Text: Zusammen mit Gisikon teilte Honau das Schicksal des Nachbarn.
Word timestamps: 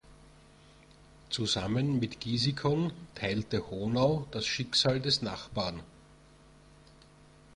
Zusammen 1.29 1.99
mit 1.99 2.19
Gisikon 2.19 2.91
teilte 3.13 3.69
Honau 3.69 4.25
das 4.31 4.47
Schicksal 4.47 4.99
des 4.99 5.21
Nachbarn. 5.21 5.83